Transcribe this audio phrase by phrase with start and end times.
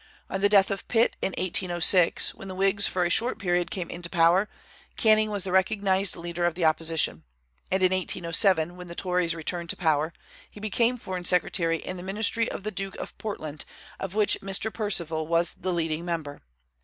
[0.31, 3.87] On the death of Pitt, in 1806, when the Whigs for a short period came
[3.91, 4.49] into power,
[4.97, 7.23] Canning was the recognized leader of the opposition;
[7.69, 10.11] and in 1807, when the Tories returned to power,
[10.49, 13.63] he became foreign secretary in the ministry of the Duke of Portland,
[13.99, 14.73] of which Mr.
[14.73, 16.41] Perceval was the leading member.